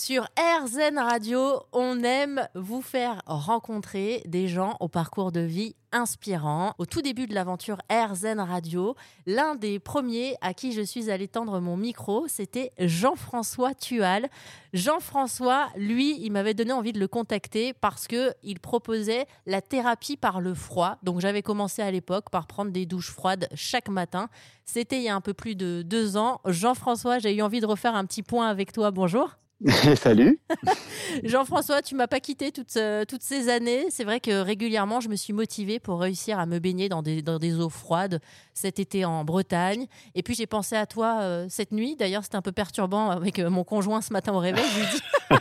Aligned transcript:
Sur 0.00 0.28
RZN 0.38 0.96
Radio, 0.96 1.58
on 1.72 2.04
aime 2.04 2.46
vous 2.54 2.82
faire 2.82 3.20
rencontrer 3.26 4.22
des 4.26 4.46
gens 4.46 4.76
au 4.78 4.86
parcours 4.86 5.32
de 5.32 5.40
vie 5.40 5.74
inspirant. 5.90 6.72
Au 6.78 6.86
tout 6.86 7.02
début 7.02 7.26
de 7.26 7.34
l'aventure 7.34 7.78
RZN 7.90 8.38
Radio, 8.38 8.94
l'un 9.26 9.56
des 9.56 9.80
premiers 9.80 10.36
à 10.40 10.54
qui 10.54 10.70
je 10.70 10.82
suis 10.82 11.10
allée 11.10 11.26
tendre 11.26 11.58
mon 11.58 11.76
micro, 11.76 12.28
c'était 12.28 12.70
Jean-François 12.78 13.74
Tual. 13.74 14.28
Jean-François, 14.72 15.66
lui, 15.74 16.16
il 16.24 16.30
m'avait 16.30 16.54
donné 16.54 16.70
envie 16.70 16.92
de 16.92 17.00
le 17.00 17.08
contacter 17.08 17.72
parce 17.72 18.06
que 18.06 18.32
il 18.44 18.60
proposait 18.60 19.26
la 19.46 19.60
thérapie 19.60 20.16
par 20.16 20.40
le 20.40 20.54
froid. 20.54 20.98
Donc 21.02 21.18
j'avais 21.18 21.42
commencé 21.42 21.82
à 21.82 21.90
l'époque 21.90 22.30
par 22.30 22.46
prendre 22.46 22.70
des 22.70 22.86
douches 22.86 23.10
froides 23.10 23.48
chaque 23.52 23.88
matin. 23.88 24.28
C'était 24.64 24.98
il 24.98 25.02
y 25.02 25.08
a 25.08 25.16
un 25.16 25.20
peu 25.20 25.34
plus 25.34 25.56
de 25.56 25.82
deux 25.82 26.16
ans. 26.16 26.40
Jean-François, 26.44 27.18
j'ai 27.18 27.34
eu 27.34 27.42
envie 27.42 27.58
de 27.58 27.66
refaire 27.66 27.96
un 27.96 28.04
petit 28.04 28.22
point 28.22 28.48
avec 28.48 28.70
toi. 28.70 28.92
Bonjour. 28.92 29.34
Salut. 29.96 30.38
Jean-François, 31.24 31.82
tu 31.82 31.96
m'as 31.96 32.06
pas 32.06 32.20
quitté 32.20 32.52
toutes, 32.52 32.76
euh, 32.76 33.04
toutes 33.04 33.24
ces 33.24 33.48
années. 33.48 33.86
C'est 33.90 34.04
vrai 34.04 34.20
que 34.20 34.40
régulièrement, 34.40 35.00
je 35.00 35.08
me 35.08 35.16
suis 35.16 35.32
motivée 35.32 35.80
pour 35.80 35.98
réussir 36.00 36.38
à 36.38 36.46
me 36.46 36.60
baigner 36.60 36.88
dans 36.88 37.02
des, 37.02 37.22
dans 37.22 37.38
des 37.38 37.58
eaux 37.58 37.68
froides 37.68 38.20
cet 38.54 38.78
été 38.78 39.04
en 39.04 39.24
Bretagne. 39.24 39.88
Et 40.14 40.22
puis 40.22 40.34
j'ai 40.34 40.46
pensé 40.46 40.76
à 40.76 40.86
toi 40.86 41.22
euh, 41.22 41.46
cette 41.48 41.72
nuit. 41.72 41.96
D'ailleurs, 41.96 42.22
c'était 42.22 42.36
un 42.36 42.42
peu 42.42 42.52
perturbant 42.52 43.10
avec 43.10 43.40
euh, 43.40 43.50
mon 43.50 43.64
conjoint 43.64 44.00
ce 44.00 44.12
matin 44.12 44.32
au 44.32 44.38
réveil. 44.38 44.64
Je 44.72 44.78
lui 44.78 44.86
dis, 44.86 45.02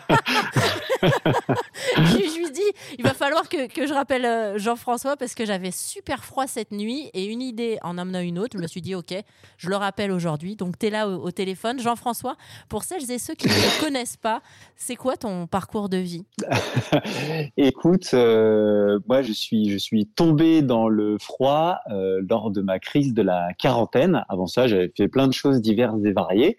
je, 1.97 2.39
lui 2.39 2.51
dis 2.51 2.71
il 2.97 3.03
va 3.03 3.13
falloir 3.13 3.47
que, 3.77 3.87
je 3.87 3.93
rappelle 3.93 4.57
Jean-François 4.57 5.17
parce 5.17 5.35
que 5.35 5.45
j'avais 5.45 5.71
super 5.71 6.23
froid 6.23 6.47
cette 6.47 6.71
nuit 6.71 7.09
et 7.13 7.25
une 7.25 7.41
idée 7.41 7.77
en 7.83 7.97
amenant 7.97 8.19
une 8.19 8.39
autre. 8.39 8.57
Je 8.57 8.61
me 8.61 8.67
suis 8.67 8.81
dit, 8.81 8.95
OK, 8.95 9.13
je 9.57 9.69
le 9.69 9.75
rappelle 9.75 10.11
aujourd'hui. 10.11 10.55
Donc, 10.55 10.77
tu 10.79 10.87
es 10.87 10.89
là 10.89 11.07
au, 11.07 11.25
au 11.25 11.31
téléphone. 11.31 11.79
Jean-François, 11.79 12.35
pour 12.69 12.83
celles 12.83 13.09
et 13.11 13.19
ceux 13.19 13.35
qui 13.35 13.47
ne 13.47 13.53
te 13.53 13.79
connaissent 13.83 14.17
pas, 14.17 14.41
c'est 14.75 14.95
quoi 14.95 15.17
ton 15.17 15.47
parcours 15.47 15.89
de 15.89 15.97
vie? 15.97 16.25
Écoute, 17.57 18.09
euh, 18.13 18.99
moi 19.07 19.21
je 19.21 19.33
suis, 19.33 19.69
je 19.69 19.77
suis 19.77 20.05
tombé 20.07 20.61
dans 20.61 20.87
le 20.87 21.17
froid 21.19 21.79
euh, 21.91 22.21
lors 22.29 22.51
de 22.51 22.61
ma 22.61 22.79
crise 22.79 23.13
de 23.13 23.21
la 23.21 23.49
quarantaine. 23.57 24.23
Avant 24.29 24.47
ça, 24.47 24.67
j'avais 24.67 24.91
fait 24.95 25.07
plein 25.07 25.27
de 25.27 25.33
choses 25.33 25.61
diverses 25.61 25.99
et 26.05 26.11
variées. 26.11 26.57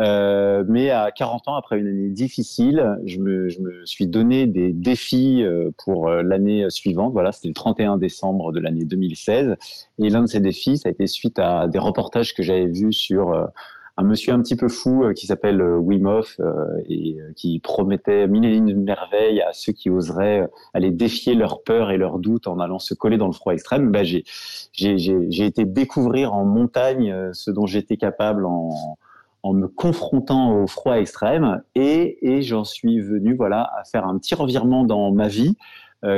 Euh, 0.00 0.64
mais 0.68 0.90
à 0.90 1.10
40 1.12 1.48
ans, 1.48 1.54
après 1.54 1.78
une 1.78 1.86
année 1.86 2.10
difficile, 2.10 2.98
je 3.04 3.18
me, 3.18 3.48
je 3.48 3.60
me 3.60 3.86
suis 3.86 4.06
donné 4.06 4.46
des 4.46 4.72
défis 4.72 5.44
pour 5.78 6.08
l'année 6.10 6.68
suivante. 6.70 7.12
Voilà, 7.12 7.32
c'était 7.32 7.48
le 7.48 7.54
31 7.54 7.98
décembre 7.98 8.52
de 8.52 8.60
l'année 8.60 8.84
2016. 8.84 9.56
Et 9.98 10.10
l'un 10.10 10.22
de 10.22 10.26
ces 10.26 10.40
défis, 10.40 10.78
ça 10.78 10.88
a 10.88 10.92
été 10.92 11.06
suite 11.06 11.38
à 11.38 11.68
des 11.68 11.78
reportages 11.78 12.34
que 12.34 12.42
j'avais 12.42 12.66
vus 12.66 12.92
sur 12.92 13.50
un 13.96 14.02
monsieur 14.02 14.32
un 14.32 14.42
petit 14.42 14.56
peu 14.56 14.68
fou 14.68 15.04
euh, 15.04 15.12
qui 15.12 15.26
s'appelle 15.26 15.60
euh, 15.60 15.76
Wim 15.76 16.06
Hof 16.06 16.36
euh, 16.40 16.52
et 16.88 17.16
qui 17.36 17.60
promettait 17.60 18.26
mille 18.26 18.44
et 18.44 18.56
une 18.56 18.74
merveilles 18.82 19.40
à 19.40 19.52
ceux 19.52 19.72
qui 19.72 19.88
oseraient 19.88 20.48
aller 20.72 20.90
défier 20.90 21.34
leurs 21.34 21.62
peurs 21.62 21.90
et 21.90 21.96
leurs 21.96 22.18
doutes 22.18 22.48
en 22.48 22.58
allant 22.58 22.78
se 22.78 22.94
coller 22.94 23.18
dans 23.18 23.26
le 23.26 23.32
froid 23.32 23.52
extrême. 23.52 23.92
Bah, 23.92 24.02
j'ai 24.02 24.24
été 24.72 25.64
découvrir 25.64 26.34
en 26.34 26.44
montagne 26.44 27.14
ce 27.32 27.50
dont 27.50 27.66
j'étais 27.66 27.96
capable 27.96 28.46
en, 28.46 28.98
en 29.44 29.52
me 29.52 29.68
confrontant 29.68 30.56
au 30.60 30.66
froid 30.66 30.98
extrême 30.98 31.62
et, 31.74 32.18
et 32.22 32.42
j'en 32.42 32.64
suis 32.64 33.00
venu 33.00 33.36
voilà 33.36 33.70
à 33.78 33.84
faire 33.84 34.06
un 34.06 34.18
petit 34.18 34.34
revirement 34.34 34.84
dans 34.84 35.12
ma 35.12 35.28
vie 35.28 35.56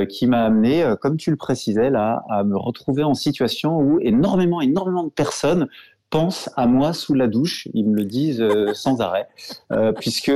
qui 0.09 0.27
m'a 0.27 0.43
amené, 0.43 0.85
comme 1.01 1.17
tu 1.17 1.31
le 1.31 1.37
précisais 1.37 1.91
là, 1.91 2.25
à 2.29 2.43
me 2.43 2.57
retrouver 2.57 3.05
en 3.05 3.15
situation 3.15 3.79
où 3.79 4.01
énormément, 4.01 4.61
énormément 4.61 5.05
de 5.05 5.11
personnes 5.11 5.69
pense 6.11 6.51
à 6.57 6.67
moi 6.67 6.93
sous 6.93 7.15
la 7.15 7.27
douche. 7.27 7.69
Ils 7.75 7.89
me 7.89 7.97
le 7.97 8.05
disent 8.05 8.41
euh, 8.41 8.73
sans 8.75 9.01
arrêt, 9.01 9.29
euh, 9.73 9.93
puisque 9.93 10.33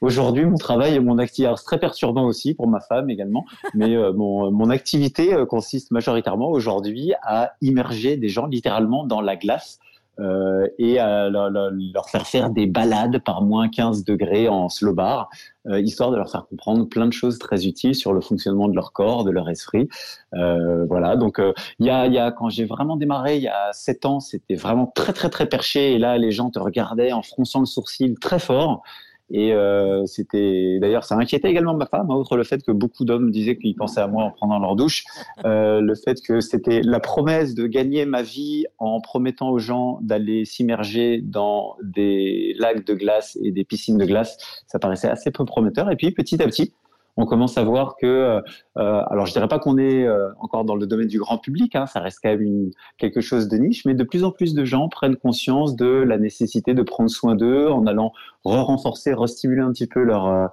aujourd'hui 0.00 0.44
mon 0.44 0.56
travail 0.56 0.94
et 0.94 1.00
mon 1.00 1.18
activité, 1.18 1.52
c'est 1.56 1.64
très 1.64 1.78
perturbant 1.78 2.24
aussi 2.24 2.54
pour 2.54 2.68
ma 2.68 2.80
femme 2.80 3.10
également, 3.10 3.44
mais 3.74 3.96
euh, 3.96 4.12
mon, 4.12 4.50
mon 4.50 4.70
activité 4.70 5.34
consiste 5.48 5.90
majoritairement 5.90 6.50
aujourd'hui 6.50 7.12
à 7.22 7.52
immerger 7.60 8.16
des 8.16 8.28
gens 8.28 8.46
littéralement 8.46 9.04
dans 9.04 9.20
la 9.20 9.36
glace 9.36 9.78
euh, 10.20 10.66
et 10.78 10.98
à 10.98 11.28
leur, 11.28 11.50
leur, 11.50 12.08
faire 12.10 12.26
faire 12.26 12.50
des 12.50 12.66
balades 12.66 13.22
par 13.24 13.42
moins 13.42 13.68
15 13.68 14.04
degrés 14.04 14.48
en 14.48 14.68
slow 14.68 14.94
bar, 14.94 15.28
euh, 15.66 15.80
histoire 15.80 16.10
de 16.10 16.16
leur 16.16 16.30
faire 16.30 16.46
comprendre 16.46 16.88
plein 16.88 17.06
de 17.06 17.12
choses 17.12 17.38
très 17.38 17.66
utiles 17.66 17.94
sur 17.94 18.12
le 18.12 18.20
fonctionnement 18.20 18.68
de 18.68 18.74
leur 18.74 18.92
corps, 18.92 19.24
de 19.24 19.30
leur 19.30 19.48
esprit. 19.48 19.88
Euh, 20.34 20.84
voilà, 20.86 21.16
donc 21.16 21.40
il 21.78 21.86
y, 21.86 21.90
a, 21.90 22.06
y 22.06 22.18
a 22.18 22.32
quand 22.32 22.48
j'ai 22.48 22.64
vraiment 22.64 22.96
démarré 22.96 23.36
il 23.36 23.42
y 23.42 23.48
a 23.48 23.72
7 23.72 24.06
ans, 24.06 24.20
c'était 24.20 24.56
vraiment 24.56 24.90
très 24.94 25.12
très 25.12 25.30
très 25.30 25.46
perché 25.46 25.94
et 25.94 25.98
là 25.98 26.18
les 26.18 26.32
gens 26.32 26.50
te 26.50 26.58
regardaient 26.58 27.12
en 27.12 27.22
fronçant 27.22 27.60
le 27.60 27.66
sourcil 27.66 28.18
très 28.18 28.38
fort. 28.38 28.82
Et 29.30 29.52
euh, 29.52 30.06
c'était 30.06 30.78
d'ailleurs, 30.80 31.04
ça 31.04 31.14
inquiétait 31.16 31.50
également 31.50 31.74
ma 31.74 31.86
femme, 31.86 32.10
outre 32.10 32.36
le 32.36 32.44
fait 32.44 32.62
que 32.62 32.72
beaucoup 32.72 33.04
d'hommes 33.04 33.30
disaient 33.30 33.56
qu'ils 33.56 33.74
pensaient 33.74 34.00
à 34.00 34.06
moi 34.06 34.24
en 34.24 34.30
prenant 34.30 34.58
leur 34.58 34.74
douche, 34.74 35.04
euh, 35.44 35.80
le 35.80 35.94
fait 35.94 36.20
que 36.22 36.40
c'était 36.40 36.80
la 36.82 37.00
promesse 37.00 37.54
de 37.54 37.66
gagner 37.66 38.06
ma 38.06 38.22
vie 38.22 38.64
en 38.78 39.00
promettant 39.00 39.50
aux 39.50 39.58
gens 39.58 39.98
d'aller 40.02 40.44
s'immerger 40.44 41.20
dans 41.22 41.76
des 41.82 42.54
lacs 42.58 42.86
de 42.86 42.94
glace 42.94 43.38
et 43.42 43.52
des 43.52 43.64
piscines 43.64 43.98
de 43.98 44.06
glace, 44.06 44.38
ça 44.66 44.78
paraissait 44.78 45.08
assez 45.08 45.30
peu 45.30 45.44
prometteur. 45.44 45.90
Et 45.90 45.96
puis 45.96 46.10
petit 46.10 46.42
à 46.42 46.46
petit, 46.46 46.72
on 47.18 47.26
commence 47.26 47.58
à 47.58 47.64
voir 47.64 47.96
que, 47.96 48.06
euh, 48.06 48.40
euh, 48.78 49.02
alors 49.10 49.26
je 49.26 49.32
dirais 49.32 49.48
pas 49.48 49.58
qu'on 49.58 49.76
est 49.76 50.04
euh, 50.04 50.30
encore 50.38 50.64
dans 50.64 50.76
le 50.76 50.86
domaine 50.86 51.08
du 51.08 51.18
grand 51.18 51.36
public, 51.36 51.74
hein, 51.74 51.86
ça 51.86 51.98
reste 51.98 52.20
quand 52.22 52.28
même 52.28 52.70
quelque 52.96 53.20
chose 53.20 53.48
de 53.48 53.56
niche, 53.56 53.84
mais 53.84 53.94
de 53.94 54.04
plus 54.04 54.22
en 54.22 54.30
plus 54.30 54.54
de 54.54 54.64
gens 54.64 54.88
prennent 54.88 55.16
conscience 55.16 55.74
de 55.74 55.86
la 55.86 56.16
nécessité 56.16 56.74
de 56.74 56.82
prendre 56.82 57.10
soin 57.10 57.34
d'eux 57.34 57.66
en 57.68 57.86
allant 57.86 58.12
re-renforcer, 58.44 59.14
re-stimuler 59.14 59.62
un 59.62 59.72
petit 59.72 59.88
peu 59.88 60.00
leur, 60.00 60.48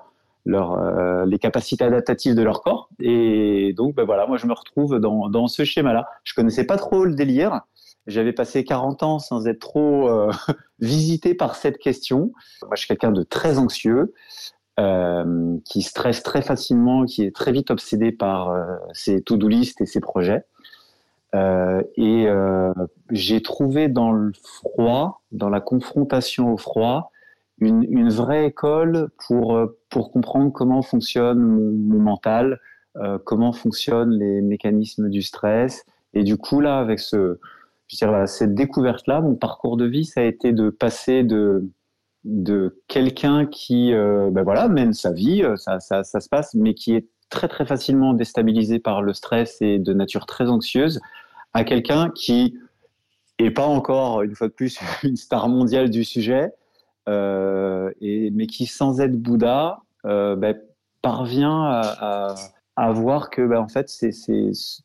les 0.46 1.38
capacités 1.38 1.84
adaptatives 1.84 2.34
de 2.34 2.42
leur 2.42 2.62
corps. 2.62 2.90
Et 3.00 3.74
donc, 3.78 3.94
ben 3.94 4.04
voilà, 4.04 4.26
moi 4.26 4.38
je 4.38 4.48
me 4.48 4.54
retrouve 4.54 5.00
dans, 5.00 5.30
dans 5.30 5.48
ce 5.48 5.64
schéma-là. 5.66 6.08
Je 6.24 6.34
connaissais 6.34 6.66
pas 6.66 6.78
trop 6.78 7.06
le 7.06 7.14
délire. 7.14 7.62
J'avais 8.08 8.34
passé 8.34 8.64
40 8.64 9.04
ans 9.04 9.20
sans 9.20 9.48
être 9.48 9.60
trop 9.60 10.10
visité 10.80 11.36
par 11.36 11.56
cette 11.56 11.78
question. 11.78 12.32
Moi, 12.64 12.72
je 12.74 12.80
suis 12.80 12.88
quelqu'un 12.88 13.12
de 13.12 13.22
très 13.22 13.60
anxieux. 13.60 14.14
Euh, 14.78 15.58
qui 15.64 15.82
stresse 15.82 16.22
très 16.22 16.42
facilement, 16.42 17.06
qui 17.06 17.24
est 17.24 17.34
très 17.34 17.54
vite 17.54 17.72
obsédé 17.72 18.12
par 18.12 18.50
euh, 18.50 18.76
ses 18.92 19.22
to-do 19.22 19.48
list 19.48 19.80
et 19.80 19.86
ses 19.86 20.02
projets. 20.02 20.44
Euh, 21.34 21.82
et 21.96 22.28
euh, 22.28 22.74
j'ai 23.10 23.42
trouvé 23.42 23.88
dans 23.88 24.12
le 24.12 24.34
froid, 24.44 25.22
dans 25.32 25.48
la 25.48 25.62
confrontation 25.62 26.52
au 26.52 26.58
froid, 26.58 27.14
une, 27.60 27.86
une 27.90 28.10
vraie 28.10 28.48
école 28.48 29.12
pour 29.26 29.58
pour 29.90 30.12
comprendre 30.12 30.52
comment 30.52 30.82
fonctionne 30.82 31.40
mon, 31.40 31.72
mon 31.72 32.00
mental, 32.00 32.60
comment 33.24 33.54
fonctionnent 33.54 34.12
les 34.12 34.42
mécanismes 34.42 35.10
du 35.10 35.22
stress. 35.22 35.86
Et 36.14 36.24
du 36.24 36.36
coup 36.36 36.60
là, 36.60 36.80
avec 36.80 37.00
ce, 37.00 37.40
je 37.88 37.96
dirais, 37.96 38.28
cette 38.28 38.56
découverte 38.56 39.08
là, 39.08 39.22
mon 39.22 39.36
parcours 39.36 39.78
de 39.78 39.86
vie, 39.86 40.04
ça 40.04 40.20
a 40.20 40.24
été 40.26 40.52
de 40.52 40.70
passer 40.70 41.24
de 41.24 41.70
de 42.26 42.82
quelqu'un 42.88 43.46
qui 43.46 43.94
euh, 43.94 44.30
ben 44.32 44.44
voilà 44.44 44.68
mène 44.68 44.94
sa 44.94 45.12
vie, 45.12 45.44
euh, 45.44 45.56
ça, 45.56 45.80
ça, 45.80 46.04
se 46.04 46.28
passe, 46.28 46.56
mais 46.56 46.74
qui 46.74 46.96
est 46.96 47.08
très 47.30 47.48
très 47.48 47.66
facilement 47.66 48.14
déstabilisé 48.14 48.80
par 48.80 49.04
le 49.04 49.14
stress 49.14 49.62
et 49.62 49.78
de 49.78 49.94
nature 49.94 50.26
très 50.26 50.50
anxieuse, 50.50 51.00
à 51.54 51.64
quelqu'un 51.64 52.10
qui 52.10 52.58
est 53.38 53.52
pas 53.52 53.66
encore 53.66 54.24
une 54.24 54.36
fois 54.36 54.48
de 54.48 54.54
plus 54.54 54.80
une 55.04 55.16
star 55.16 55.48
mondiale 55.50 55.90
du 55.90 56.04
sujet, 56.04 56.52
euh, 57.08 57.92
et, 58.02 58.32
mais 58.32 58.48
qui 58.48 58.66
sans 58.66 59.00
être 59.00 59.16
Bouddha 59.16 59.80
ben, 60.04 60.56
parvient 61.02 61.64
à, 61.66 62.36
voir 62.92 63.30
que 63.30 63.46
ben, 63.46 63.60
en 63.60 63.68
fait 63.68 63.90
c'est 63.90 64.12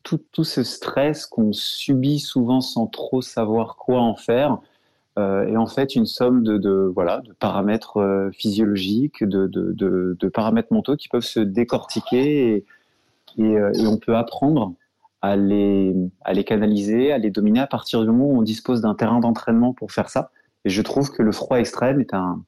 tout, 0.03 0.19
tout 0.31 0.43
ce 0.43 0.63
stress 0.63 1.25
qu'on 1.25 1.53
subit 1.53 2.19
souvent 2.19 2.61
sans 2.61 2.85
trop 2.85 3.21
savoir 3.21 3.77
quoi 3.77 4.01
en 4.01 4.15
faire 4.15 4.59
euh, 5.19 5.45
et 5.45 5.57
en 5.57 5.67
fait 5.67 5.95
une 5.95 6.05
somme 6.05 6.43
de, 6.43 6.91
voilà 6.93 7.19
de 7.19 7.33
paramètres 7.33 7.97
euh, 7.97 8.31
physiologiques, 8.31 9.23
de, 9.23 9.47
de, 9.47 9.73
de, 10.17 10.29
paramètres 10.29 10.71
mentaux 10.71 10.95
qui 10.95 11.09
peuvent 11.09 11.21
se 11.21 11.41
décortiquer 11.41 12.63
euh, 13.39 13.71
et, 13.73 13.87
on 13.87 13.97
peut 13.97 14.15
apprendre 14.15 14.73
à 15.21 15.35
les, 15.35 15.93
à 16.21 16.33
les 16.33 16.43
canaliser, 16.45 17.11
à 17.11 17.17
les 17.17 17.29
dominer 17.29 17.59
à 17.59 17.67
partir 17.67 18.01
du 18.01 18.07
moment 18.07 18.27
où 18.27 18.39
on 18.39 18.41
dispose 18.41 18.81
d'un 18.81 18.95
terrain 18.95 19.19
d'entraînement 19.19 19.73
pour 19.73 19.91
faire 19.91 20.09
ça. 20.09 20.31
Et 20.63 20.69
je 20.69 20.81
trouve 20.81 21.11
que 21.11 21.21
le 21.21 21.31
froid 21.31 21.57
extrême 21.57 21.99
est 21.99 22.13
un, 22.13 22.43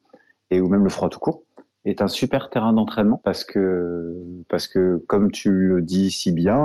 et 0.49 0.61
ou 0.61 0.69
même 0.69 0.83
le 0.83 0.89
froid 0.89 1.09
tout 1.09 1.19
court, 1.19 1.43
est 1.85 2.01
un 2.01 2.07
super 2.07 2.49
terrain 2.49 2.71
d'entraînement 2.71 3.19
parce 3.23 3.43
que 3.43 4.15
parce 4.47 4.67
que 4.69 5.03
comme 5.07 5.31
tu 5.31 5.51
le 5.51 5.81
dis 5.81 6.11
si 6.11 6.31
bien 6.31 6.57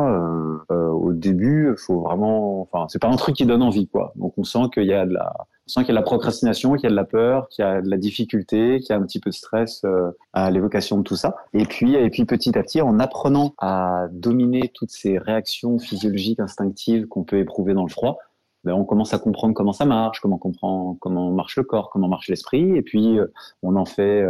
euh, 0.71 0.91
au 0.91 1.13
début 1.13 1.75
faut 1.77 2.03
vraiment 2.03 2.61
enfin 2.61 2.87
c'est 2.89 3.01
pas 3.01 3.09
un 3.09 3.17
truc 3.17 3.35
qui 3.35 3.45
donne 3.45 3.63
envie 3.63 3.89
quoi 3.89 4.13
donc 4.15 4.35
on 4.39 4.45
sent 4.45 4.71
qu'il 4.73 4.85
y 4.85 4.93
a 4.93 5.07
de 5.07 5.15
la 5.15 5.35
on 5.69 5.81
sent 5.81 5.81
qu'il 5.85 5.89
y 5.89 5.91
a 5.91 6.01
de 6.01 6.01
la 6.01 6.03
procrastination 6.03 6.73
qu'il 6.75 6.85
y 6.85 6.87
a 6.87 6.91
de 6.91 6.97
la 6.97 7.05
peur 7.05 7.49
qu'il 7.49 7.63
y 7.65 7.69
a 7.69 7.83
de 7.83 7.91
la 7.91 7.99
difficulté 7.99 8.81
qu'il 8.81 8.91
y 8.91 8.93
a 8.93 8.97
un 8.97 9.03
petit 9.03 9.21
peu 9.21 9.31
de 9.31 9.35
stress 9.35 9.83
euh, 9.85 10.11
à 10.33 10.51
l'évocation 10.51 10.99
de 10.99 11.03
tout 11.03 11.17
ça. 11.17 11.37
Et 11.53 11.65
puis 11.65 11.95
et 11.95 12.11
puis 12.11 12.25
petit 12.25 12.57
à 12.59 12.63
petit 12.63 12.81
en 12.81 12.99
apprenant 12.99 13.55
à 13.59 14.07
dominer 14.11 14.71
toutes 14.75 14.91
ces 14.91 15.19
réactions 15.19 15.79
physiologiques 15.79 16.41
instinctives 16.41 17.07
qu'on 17.07 17.25
peut 17.25 17.39
éprouver 17.39 17.75
dans 17.75 17.83
le 17.83 17.91
froid 17.91 18.19
ben, 18.65 18.73
on 18.73 18.85
commence 18.85 19.15
à 19.15 19.19
comprendre 19.19 19.55
comment 19.55 19.73
ça 19.73 19.85
marche 19.85 20.21
comment 20.21 20.39
comprend 20.39 20.97
comment 21.01 21.31
marche 21.31 21.57
le 21.57 21.65
corps 21.65 21.91
comment 21.91 22.09
marche 22.09 22.29
l'esprit. 22.29 22.77
Et 22.77 22.83
puis 22.83 23.19
on 23.63 23.77
en 23.77 23.85
fait 23.85 24.25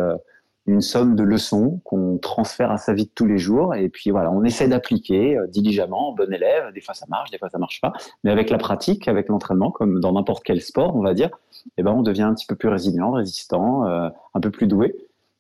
une 0.69 0.83
somme 0.83 1.17
de 1.17 1.23
leçons 1.23 1.81
qu'on 1.85 2.19
transfère 2.19 2.71
à 2.71 2.77
sa 2.77 2.93
vie 2.93 3.07
de 3.07 3.11
tous 3.15 3.27
les 3.27 3.39
jours. 3.39 3.75
Et 3.75 3.89
puis 3.89 4.11
voilà, 4.11 4.31
on 4.31 4.45
essaie 4.45 4.69
d'appliquer 4.69 5.37
euh, 5.37 5.47
diligemment, 5.47 6.13
bon 6.13 6.33
élève. 6.33 6.73
Des 6.75 6.81
fois 6.81 6.95
ça 6.95 7.07
marche, 7.09 7.31
des 7.31 7.39
fois 7.39 7.49
ça 7.49 7.59
marche 7.59 7.81
pas. 7.81 7.93
Mais 8.23 8.31
avec 8.31 8.51
la 8.51 8.59
pratique, 8.59 9.09
avec 9.09 9.29
l'entraînement, 9.29 9.71
comme 9.71 10.01
dans 10.01 10.13
n'importe 10.13 10.45
quel 10.45 10.61
sport, 10.61 10.95
on 10.95 11.03
va 11.03 11.15
dire, 11.15 11.31
eh 11.79 11.83
ben 11.83 11.93
on 11.93 12.03
devient 12.03 12.23
un 12.23 12.35
petit 12.35 12.47
peu 12.47 12.55
plus 12.55 12.69
résilient, 12.69 13.13
résistant, 13.13 13.87
euh, 13.87 14.09
un 14.35 14.41
peu 14.41 14.51
plus 14.51 14.67
doué. 14.67 14.95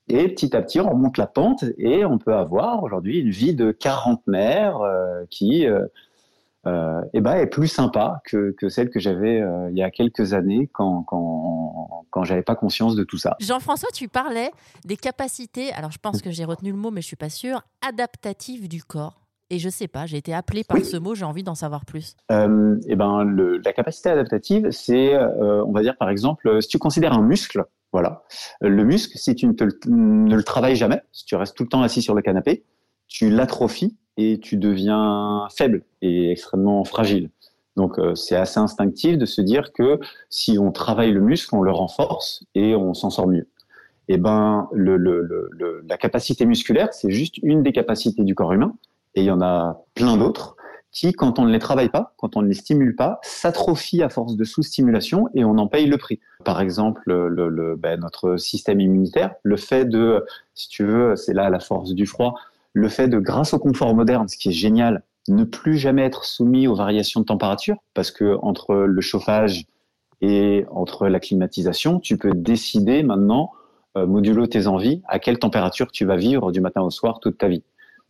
Et 0.08 0.28
petit 0.28 0.56
à 0.56 0.62
petit, 0.62 0.80
on 0.80 0.88
remonte 0.88 1.18
la 1.18 1.26
pente 1.26 1.64
et 1.76 2.06
on 2.06 2.16
peut 2.16 2.34
avoir 2.34 2.82
aujourd'hui 2.82 3.18
une 3.20 3.30
vie 3.30 3.54
de 3.54 3.70
quarantenaire 3.70 4.80
euh, 4.80 5.24
qui 5.28 5.66
euh, 6.68 7.00
eh 7.14 7.20
ben, 7.20 7.36
est 7.36 7.46
plus 7.46 7.68
sympa 7.68 8.20
que, 8.24 8.54
que 8.58 8.68
celle 8.68 8.90
que 8.90 9.00
j'avais 9.00 9.40
euh, 9.40 9.70
il 9.70 9.78
y 9.78 9.82
a 9.82 9.90
quelques 9.90 10.34
années 10.34 10.68
quand, 10.72 11.02
quand, 11.02 12.04
quand 12.10 12.24
j'avais 12.24 12.42
pas 12.42 12.54
conscience 12.54 12.94
de 12.94 13.04
tout 13.04 13.16
ça. 13.16 13.36
Jean-François, 13.40 13.88
tu 13.94 14.08
parlais 14.08 14.50
des 14.84 14.96
capacités, 14.96 15.72
alors 15.72 15.90
je 15.90 15.98
pense 15.98 16.20
que 16.20 16.30
j'ai 16.30 16.44
retenu 16.44 16.70
le 16.70 16.76
mot, 16.76 16.90
mais 16.90 17.00
je 17.00 17.06
suis 17.06 17.16
pas 17.16 17.30
sûre, 17.30 17.62
adaptatives 17.86 18.68
du 18.68 18.82
corps. 18.82 19.20
Et 19.50 19.58
je 19.58 19.70
sais 19.70 19.88
pas, 19.88 20.04
j'ai 20.04 20.18
été 20.18 20.34
appelé 20.34 20.62
par 20.62 20.78
ce 20.84 20.98
mot, 20.98 21.14
j'ai 21.14 21.24
envie 21.24 21.42
d'en 21.42 21.54
savoir 21.54 21.86
plus. 21.86 22.16
Euh, 22.30 22.76
eh 22.86 22.96
ben, 22.96 23.24
le, 23.24 23.56
la 23.56 23.72
capacité 23.72 24.10
adaptative, 24.10 24.70
c'est, 24.70 25.14
euh, 25.14 25.64
on 25.64 25.72
va 25.72 25.80
dire 25.80 25.96
par 25.96 26.10
exemple, 26.10 26.60
si 26.60 26.68
tu 26.68 26.78
considères 26.78 27.14
un 27.14 27.22
muscle, 27.22 27.64
voilà, 27.92 28.24
le 28.60 28.84
muscle, 28.84 29.16
si 29.16 29.34
tu 29.34 29.46
ne, 29.46 29.52
te, 29.52 29.64
ne 29.88 30.36
le 30.36 30.42
travailles 30.42 30.76
jamais, 30.76 31.00
si 31.12 31.24
tu 31.24 31.34
restes 31.34 31.56
tout 31.56 31.62
le 31.62 31.70
temps 31.70 31.82
assis 31.82 32.02
sur 32.02 32.14
le 32.14 32.20
canapé, 32.20 32.66
tu 33.06 33.30
l'atrophies 33.30 33.96
et 34.18 34.38
tu 34.40 34.58
deviens 34.58 35.46
faible 35.56 35.84
et 36.02 36.30
extrêmement 36.30 36.84
fragile. 36.84 37.30
Donc 37.76 37.98
euh, 37.98 38.16
c'est 38.16 38.34
assez 38.34 38.58
instinctif 38.58 39.16
de 39.16 39.24
se 39.24 39.40
dire 39.40 39.72
que 39.72 40.00
si 40.28 40.58
on 40.58 40.72
travaille 40.72 41.12
le 41.12 41.20
muscle, 41.20 41.54
on 41.54 41.62
le 41.62 41.70
renforce 41.70 42.44
et 42.54 42.74
on 42.74 42.92
s'en 42.92 43.08
sort 43.08 43.28
mieux. 43.28 43.48
Et 44.10 44.14
eh 44.14 44.16
ben 44.16 44.68
la 44.74 45.98
capacité 45.98 46.46
musculaire, 46.46 46.92
c'est 46.92 47.10
juste 47.10 47.38
une 47.42 47.62
des 47.62 47.72
capacités 47.72 48.24
du 48.24 48.34
corps 48.34 48.52
humain 48.52 48.74
et 49.14 49.20
il 49.20 49.26
y 49.26 49.30
en 49.30 49.42
a 49.42 49.84
plein 49.94 50.16
d'autres 50.16 50.56
qui, 50.90 51.12
quand 51.12 51.38
on 51.38 51.44
ne 51.44 51.52
les 51.52 51.58
travaille 51.58 51.90
pas, 51.90 52.14
quand 52.16 52.36
on 52.36 52.42
ne 52.42 52.48
les 52.48 52.54
stimule 52.54 52.96
pas, 52.96 53.20
s'atrophient 53.22 54.02
à 54.02 54.08
force 54.08 54.34
de 54.36 54.44
sous-stimulation 54.44 55.28
et 55.34 55.44
on 55.44 55.58
en 55.58 55.68
paye 55.68 55.86
le 55.86 55.98
prix. 55.98 56.18
Par 56.44 56.60
exemple, 56.60 57.02
le, 57.06 57.28
le 57.28 57.76
ben, 57.76 58.00
notre 58.00 58.38
système 58.38 58.80
immunitaire, 58.80 59.34
le 59.42 59.58
fait 59.58 59.84
de, 59.84 60.24
si 60.54 60.68
tu 60.68 60.84
veux, 60.84 61.14
c'est 61.14 61.34
là 61.34 61.50
la 61.50 61.60
force 61.60 61.92
du 61.94 62.06
froid, 62.06 62.34
le 62.78 62.88
fait 62.88 63.08
de, 63.08 63.18
grâce 63.18 63.52
au 63.54 63.58
confort 63.58 63.94
moderne, 63.94 64.28
ce 64.28 64.38
qui 64.38 64.50
est 64.50 64.52
génial, 64.52 65.02
ne 65.28 65.44
plus 65.44 65.76
jamais 65.76 66.02
être 66.02 66.24
soumis 66.24 66.66
aux 66.68 66.74
variations 66.74 67.20
de 67.20 67.26
température, 67.26 67.76
parce 67.92 68.10
que 68.10 68.38
entre 68.40 68.74
le 68.74 69.00
chauffage 69.00 69.66
et 70.20 70.64
entre 70.70 71.08
la 71.08 71.20
climatisation, 71.20 72.00
tu 72.00 72.16
peux 72.16 72.32
décider 72.32 73.02
maintenant, 73.02 73.52
euh, 73.96 74.06
modulo 74.06 74.46
tes 74.46 74.66
envies, 74.66 75.02
à 75.06 75.18
quelle 75.18 75.38
température 75.38 75.90
tu 75.90 76.04
vas 76.04 76.16
vivre 76.16 76.52
du 76.52 76.60
matin 76.60 76.82
au 76.82 76.90
soir 76.90 77.20
toute 77.20 77.38
ta 77.38 77.48
vie. 77.48 77.62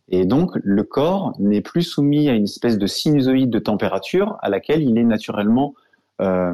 Et 0.07 0.25
donc, 0.25 0.51
le 0.63 0.83
corps 0.83 1.33
n'est 1.39 1.61
plus 1.61 1.83
soumis 1.83 2.29
à 2.29 2.33
une 2.33 2.45
espèce 2.45 2.77
de 2.77 2.87
sinusoïde 2.87 3.49
de 3.49 3.59
température 3.59 4.37
à 4.41 4.49
laquelle 4.49 4.81
il 4.81 4.97
est 4.97 5.03
naturellement 5.03 5.75
euh, 6.21 6.53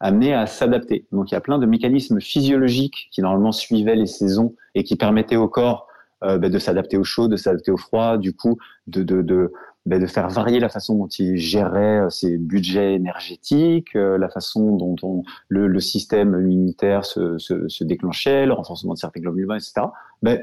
amené 0.00 0.34
à 0.34 0.46
s'adapter. 0.46 1.06
Donc, 1.12 1.30
il 1.30 1.34
y 1.34 1.36
a 1.36 1.40
plein 1.40 1.58
de 1.58 1.66
mécanismes 1.66 2.20
physiologiques 2.20 3.08
qui 3.12 3.22
normalement 3.22 3.52
suivaient 3.52 3.96
les 3.96 4.06
saisons 4.06 4.54
et 4.74 4.82
qui 4.82 4.96
permettaient 4.96 5.36
au 5.36 5.48
corps 5.48 5.85
euh, 6.24 6.38
ben, 6.38 6.50
de 6.50 6.58
s'adapter 6.58 6.96
au 6.96 7.04
chaud, 7.04 7.28
de 7.28 7.36
s'adapter 7.36 7.70
au 7.70 7.76
froid, 7.76 8.16
du 8.16 8.34
coup 8.34 8.56
de, 8.86 9.02
de, 9.02 9.20
de, 9.20 9.52
ben, 9.84 10.00
de 10.00 10.06
faire 10.06 10.30
varier 10.30 10.60
la 10.60 10.70
façon 10.70 10.96
dont 10.96 11.08
il 11.08 11.36
gérait 11.36 12.06
euh, 12.06 12.08
ses 12.08 12.38
budgets 12.38 12.94
énergétiques, 12.94 13.94
euh, 13.96 14.16
la 14.16 14.30
façon 14.30 14.76
dont 14.76 14.96
on, 15.02 15.22
le, 15.48 15.78
système 15.78 16.30
immunitaire 16.30 17.04
se, 17.04 17.36
se, 17.38 17.84
déclenchait, 17.84 18.46
le 18.46 18.54
renforcement 18.54 18.94
de 18.94 18.98
certains 18.98 19.20
globules 19.20 19.46
etc. 19.54 19.88
Ben, 20.22 20.40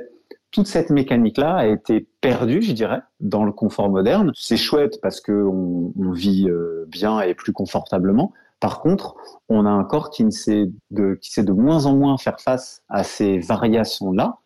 toute 0.52 0.68
cette 0.68 0.92
mécanique-là 0.92 1.56
a 1.56 1.66
été 1.66 2.08
perdue, 2.22 2.62
je 2.62 2.74
dirais, 2.74 3.02
dans 3.20 3.44
le 3.44 3.52
confort 3.52 3.90
moderne. 3.90 4.32
C'est 4.36 4.58
chouette 4.58 5.00
parce 5.02 5.20
que 5.20 5.32
on, 5.32 5.92
on 5.98 6.12
vit 6.12 6.48
bien 6.88 7.20
et 7.22 7.34
plus 7.34 7.52
confortablement. 7.52 8.32
Par 8.60 8.80
contre, 8.80 9.16
on 9.50 9.66
a 9.66 9.70
un 9.70 9.84
corps 9.84 10.12
qui, 10.12 10.24
ne 10.24 10.30
sait 10.30 10.72
de, 10.92 11.16
qui 11.16 11.32
sait 11.32 11.44
de 11.44 11.52
moins 11.52 11.88
en 11.88 11.98
moins 11.98 12.18
faire 12.20 12.40
face 12.40 12.84
à 12.88 13.04
ces 13.04 13.40
variations-là 13.40 14.38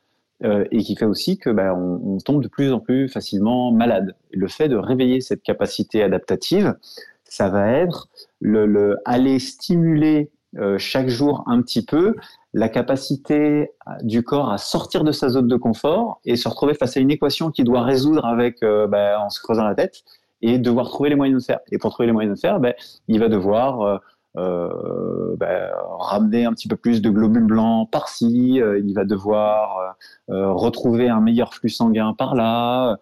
euh, 0.43 0.65
et 0.69 0.83
qui 0.83 0.95
fait 0.95 1.05
aussi 1.05 1.39
que 1.39 1.49
ben, 1.49 1.73
on, 1.73 2.19
tombe 2.19 2.43
de 2.43 2.47
plus 2.47 2.71
en 2.71 2.79
plus 2.79 3.09
facilement 3.09 3.71
malade. 3.71 4.15
Le 4.31 4.47
fait 4.47 4.69
de 4.69 4.75
réveiller 4.75 5.19
cette 5.19 5.41
capacité 5.41 6.03
adaptative, 6.03 6.75
ça 7.23 7.49
va 7.49 7.71
être 7.71 8.07
le, 8.39 8.67
le 8.67 8.97
aller 9.05 9.39
stimuler 9.39 10.29
euh, 10.57 10.77
chaque 10.77 11.09
jour 11.09 11.43
un 11.47 11.61
petit 11.61 11.83
peu 11.83 12.15
la 12.53 12.69
capacité 12.69 13.71
du 14.03 14.23
corps 14.23 14.51
à 14.51 14.57
sortir 14.57 15.03
de 15.03 15.11
sa 15.11 15.29
zone 15.29 15.47
de 15.47 15.55
confort 15.55 16.19
et 16.23 16.35
se 16.35 16.47
retrouver 16.47 16.75
face 16.75 16.97
à 16.97 16.99
une 16.99 17.11
équation 17.11 17.49
qu'il 17.49 17.65
doit 17.65 17.81
résoudre 17.81 18.25
avec 18.25 18.61
euh, 18.61 18.87
ben, 18.87 19.17
en 19.19 19.29
se 19.29 19.41
creusant 19.41 19.65
la 19.65 19.73
tête 19.73 20.03
et 20.41 20.59
devoir 20.59 20.87
trouver 20.89 21.09
les 21.09 21.15
moyens 21.15 21.41
de 21.41 21.45
faire. 21.45 21.59
Et 21.71 21.79
pour 21.79 21.91
trouver 21.91 22.07
les 22.07 22.13
moyens 22.13 22.35
de 22.35 22.39
faire, 22.39 22.59
ben, 22.59 22.73
il 23.07 23.19
va 23.19 23.27
devoir 23.27 24.01
euh, 24.37 25.35
ben, 25.37 25.71
ramener 25.99 26.45
un 26.45 26.53
petit 26.53 26.67
peu 26.67 26.75
plus 26.75 27.01
de 27.01 27.09
globules 27.09 27.45
blancs 27.45 27.89
par-ci, 27.89 28.61
euh, 28.61 28.79
il 28.79 28.93
va 28.93 29.03
devoir 29.03 29.95
euh, 30.29 30.51
retrouver 30.51 31.09
un 31.09 31.21
meilleur 31.21 31.53
flux 31.55 31.69
sanguin 31.69 32.13
par 32.13 32.35
là, 32.35 32.97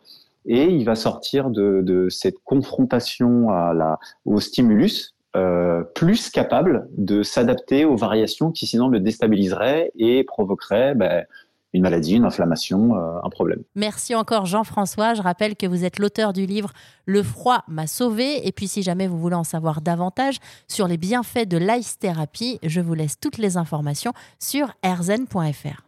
et 0.46 0.66
il 0.66 0.86
va 0.86 0.96
sortir 0.96 1.50
de, 1.50 2.08
cette 2.10 2.38
confrontation 2.44 3.48
au 4.26 4.40
stimulus 4.40 5.16
plus 5.96 6.30
capable 6.30 6.88
de 6.98 7.24
s'adapter 7.24 7.84
aux 7.84 7.98
variations 7.98 8.52
qui 8.52 8.68
sinon 8.68 8.88
le 8.88 9.00
déstabiliseraient 9.00 9.92
et 9.98 10.24
provoqueraient 10.24 10.96
ben, 10.96 11.26
une 11.76 11.82
maladie, 11.82 12.16
une 12.16 12.26
inflammation, 12.26 12.96
euh, 12.96 13.20
un 13.22 13.30
problème. 13.30 13.62
Merci 13.76 14.16
encore 14.16 14.46
Jean-François. 14.46 15.14
Je 15.14 15.22
rappelle 15.22 15.58
que 15.58 15.68
vous 15.68 15.84
êtes 15.84 16.00
l'auteur 16.00 16.32
du 16.32 16.46
livre 16.46 16.72
Le 17.06 17.22
froid 17.22 17.64
m'a 17.68 17.86
sauvé. 17.86 18.48
Et 18.48 18.52
puis 18.54 18.68
si 18.68 18.82
jamais 18.82 19.08
vous 19.08 19.20
voulez 19.20 19.36
en 19.36 19.44
savoir 19.44 19.82
davantage 19.82 20.38
sur 20.70 20.88
les 20.88 20.98
bienfaits 20.98 21.48
de 21.48 21.58
l'ice 21.58 22.00
thérapie, 22.00 22.60
je 22.64 22.80
vous 22.80 22.94
laisse 22.94 23.20
toutes 23.20 23.38
les 23.38 23.58
informations 23.58 24.14
sur 24.40 24.72
erzen.fr. 24.84 25.84